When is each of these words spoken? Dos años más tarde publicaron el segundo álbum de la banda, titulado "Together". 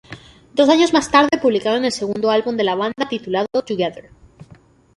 Dos 0.55 0.67
años 0.69 0.93
más 0.93 1.11
tarde 1.11 1.37
publicaron 1.39 1.85
el 1.85 1.91
segundo 1.91 2.31
álbum 2.31 2.57
de 2.57 2.63
la 2.63 2.73
banda, 2.73 3.07
titulado 3.07 3.45
"Together". 3.53 4.09